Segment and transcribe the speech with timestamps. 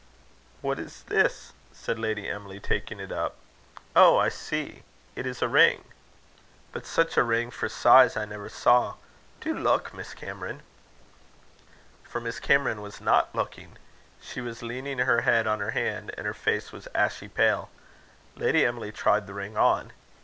[0.61, 3.35] "What is this?" said Lady Emily, taking it up.
[3.95, 4.17] "Oh!
[4.17, 4.81] I see.
[5.15, 5.83] It is a ring.
[6.71, 8.95] But such a ring for size, I never saw.
[9.41, 10.63] Do look, Miss Cameron."
[12.03, 13.77] For Miss Cameron was not looking.
[14.19, 17.69] She was leaning her head on her hand, and her face was ashy pale.
[18.35, 19.93] Lady Emily tried the ring on.